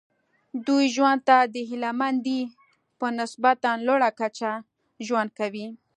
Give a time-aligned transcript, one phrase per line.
[0.67, 2.41] دوی ژوند ته د هیله مندۍ
[2.99, 4.51] په نسبتا لوړه کچه
[4.93, 5.67] کې ژوند کوي.